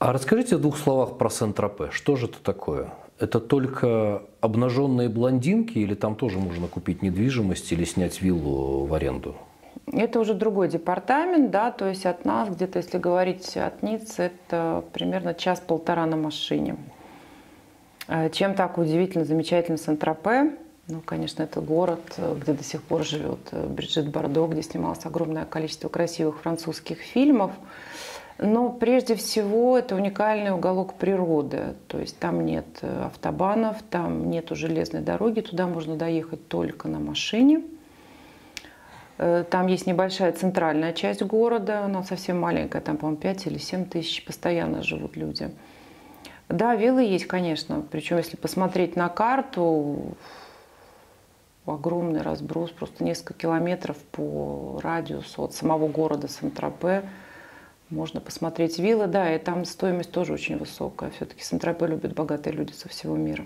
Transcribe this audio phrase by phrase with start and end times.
[0.00, 1.90] А расскажите в двух словах про Сент-Тропе.
[1.90, 2.90] Что же это такое?
[3.18, 9.36] Это только обнаженные блондинки или там тоже можно купить недвижимость или снять виллу в аренду?
[9.92, 14.82] Это уже другой департамент, да, то есть от нас, где-то, если говорить от Ниццы, это
[14.94, 16.78] примерно час-полтора на машине.
[18.08, 20.56] Э, чем так удивительно, замечательно Сент-Тропе?
[20.88, 25.90] Ну, конечно, это город, где до сих пор живет Бриджит Бардо, где снималось огромное количество
[25.90, 27.52] красивых французских фильмов.
[28.42, 31.74] Но прежде всего это уникальный уголок природы.
[31.88, 36.98] То есть там нет э, автобанов, там нет железной дороги, туда можно доехать только на
[37.00, 37.62] машине.
[39.18, 43.84] Э, там есть небольшая центральная часть города, она совсем маленькая, там, по-моему, 5 или 7
[43.84, 45.50] тысяч постоянно живут люди.
[46.48, 47.84] Да, виллы есть, конечно.
[47.90, 50.16] Причем, если посмотреть на карту,
[51.66, 57.02] огромный разброс, просто несколько километров по радиусу от самого города Сент-Тропе.
[57.90, 61.10] Можно посмотреть виллы, да, и там стоимость тоже очень высокая.
[61.10, 63.44] Все-таки Сент-Тропе любят богатые люди со всего мира.